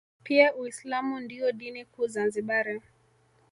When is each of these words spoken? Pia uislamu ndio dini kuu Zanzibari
Pia 0.23 0.55
uislamu 0.55 1.19
ndio 1.19 1.51
dini 1.51 1.85
kuu 1.85 2.07
Zanzibari 2.07 2.81